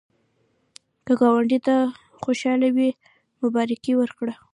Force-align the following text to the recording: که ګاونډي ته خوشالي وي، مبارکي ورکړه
که 1.05 1.13
ګاونډي 1.21 1.59
ته 1.67 1.75
خوشالي 2.23 2.69
وي، 2.75 2.89
مبارکي 3.41 3.93
ورکړه 3.97 4.33